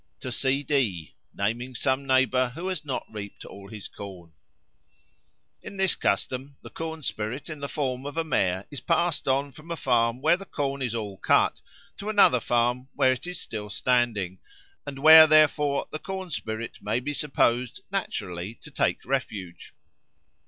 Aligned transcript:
"To 0.21 0.31
C. 0.31 0.63
D.," 0.63 1.13
naming 1.31 1.75
some 1.75 2.07
neighbour 2.07 2.49
who 2.55 2.69
has 2.69 2.83
not 2.83 3.05
reaped 3.11 3.45
all 3.45 3.67
his 3.69 3.87
corn. 3.87 4.33
In 5.61 5.77
this 5.77 5.93
custom 5.95 6.57
the 6.63 6.71
corn 6.71 7.03
spirit 7.03 7.51
in 7.51 7.59
the 7.59 7.69
form 7.69 8.07
of 8.07 8.17
a 8.17 8.23
mare 8.23 8.65
is 8.71 8.81
passed 8.81 9.27
on 9.27 9.51
from 9.51 9.69
a 9.69 9.75
farm 9.75 10.19
where 10.19 10.37
the 10.37 10.43
corn 10.45 10.81
is 10.81 10.95
all 10.95 11.17
cut 11.17 11.61
to 11.99 12.09
another 12.09 12.39
farm 12.39 12.89
where 12.95 13.11
it 13.11 13.27
is 13.27 13.39
still 13.39 13.69
standing, 13.69 14.39
and 14.87 14.97
where 14.97 15.27
therefore 15.27 15.87
the 15.91 15.99
corn 15.99 16.31
spirit 16.31 16.79
may 16.81 16.99
be 16.99 17.13
supposed 17.13 17.81
naturally 17.91 18.55
to 18.55 18.71
take 18.71 19.05
refuge. 19.05 19.71